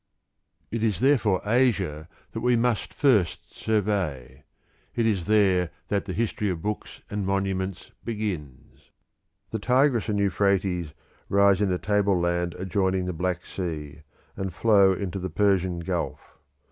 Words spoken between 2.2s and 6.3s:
that we must first survey; it is there that the